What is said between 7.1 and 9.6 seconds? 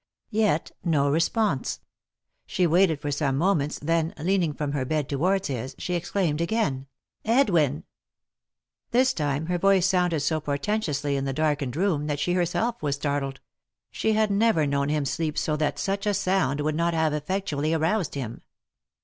Edwin 1" This time her